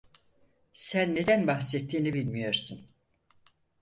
[0.73, 2.87] Sen neden bahsettiğini bilmiyorsun.